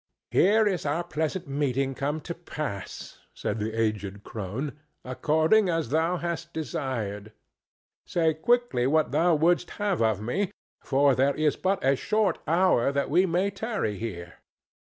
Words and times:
"Here 0.31 0.65
is 0.65 0.83
our 0.83 1.03
pleasant 1.03 1.47
meeting 1.47 1.93
come 1.93 2.21
to 2.21 2.33
pass," 2.33 3.19
said 3.35 3.59
the 3.59 3.79
aged 3.79 4.23
crone, 4.23 4.79
"according 5.05 5.69
as 5.69 5.89
thou 5.89 6.17
hast 6.17 6.53
desired. 6.55 7.33
Say 8.07 8.33
quickly 8.33 8.87
what 8.87 9.11
thou 9.11 9.35
wouldst 9.35 9.69
have 9.77 10.01
of 10.01 10.19
me, 10.19 10.49
for 10.83 11.13
there 11.13 11.35
is 11.35 11.55
but 11.55 11.85
a 11.85 11.95
short 11.95 12.39
hour 12.47 12.91
that 12.91 13.11
we 13.11 13.27
may 13.27 13.51
tarry 13.51 13.95
here." 13.99 14.39